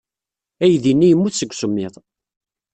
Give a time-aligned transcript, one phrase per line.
[0.63, 1.95] Aydi-nni yemmut seg usemmiḍ.